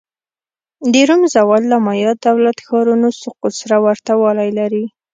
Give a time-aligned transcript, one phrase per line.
[0.91, 4.83] د روم زوال له مایا دولت-ښارونو سقوط سره ورته والی لري